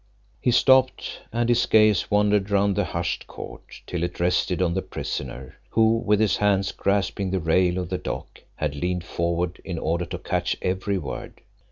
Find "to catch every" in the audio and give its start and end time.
10.05-10.97